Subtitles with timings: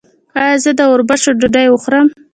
[0.41, 2.07] ایا زه د وربشو ډوډۍ وخورم؟